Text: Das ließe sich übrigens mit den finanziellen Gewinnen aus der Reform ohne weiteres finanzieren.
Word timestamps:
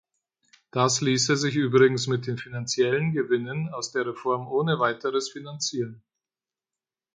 Das 0.71 0.99
ließe 1.01 1.37
sich 1.37 1.55
übrigens 1.55 2.07
mit 2.07 2.25
den 2.25 2.39
finanziellen 2.39 3.11
Gewinnen 3.13 3.69
aus 3.69 3.91
der 3.91 4.03
Reform 4.07 4.47
ohne 4.47 4.79
weiteres 4.79 5.29
finanzieren. 5.29 6.01